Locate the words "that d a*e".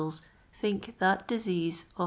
0.97-1.69